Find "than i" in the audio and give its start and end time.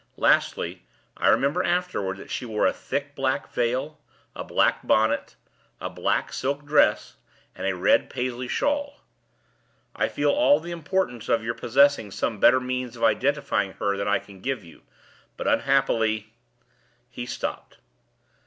13.95-14.17